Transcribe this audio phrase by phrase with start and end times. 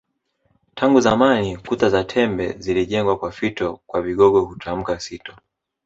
[0.75, 5.35] Tangu zamani kuta za tembe zilijengwa kwa fito kwa Kigogo hutamkwa sito